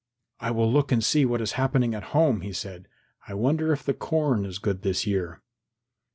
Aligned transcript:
"I 0.39 0.49
will 0.49 0.67
look 0.73 0.91
and 0.91 1.03
see 1.03 1.25
what 1.25 1.41
is 1.41 1.51
happening 1.51 1.93
at 1.93 2.05
home," 2.17 2.41
he 2.41 2.53
said. 2.53 2.87
"I 3.27 3.35
wonder 3.35 3.71
if 3.71 3.83
the 3.83 3.93
corn 3.93 4.45
is 4.47 4.57
good 4.57 4.81
this 4.81 5.05
year?" 5.05 5.43